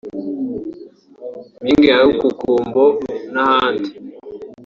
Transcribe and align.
Mpinga 1.61 1.85
ya 1.91 1.99
Rukukumbo 2.05 2.83
n’ahandi 3.33 3.89